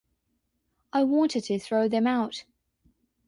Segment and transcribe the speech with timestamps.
[0.91, 2.45] I wanted to throw them out.